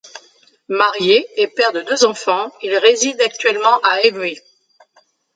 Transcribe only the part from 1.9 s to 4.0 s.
enfants, il réside actuellement à